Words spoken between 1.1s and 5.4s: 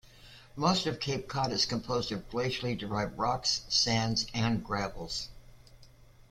Cod is composed of glacially derived rocks, sands, and gravels.